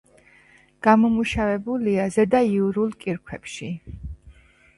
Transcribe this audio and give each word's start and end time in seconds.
გამომუშავებულია 0.87 2.07
ზედაიურულ 2.17 2.97
კირქვებში. 3.05 3.71